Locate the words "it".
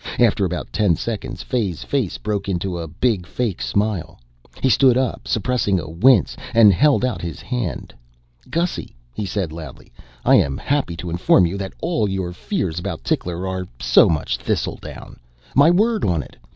16.23-16.35